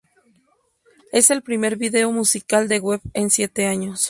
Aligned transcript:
Es 1.11 1.29
el 1.29 1.43
primer 1.43 1.77
video 1.77 2.11
musical 2.11 2.67
de 2.67 2.79
Webb 2.79 3.01
en 3.13 3.29
siete 3.29 3.67
años. 3.67 3.99